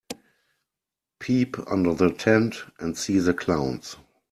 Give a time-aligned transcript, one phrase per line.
[1.19, 3.97] Peep under the tent and see the clowns.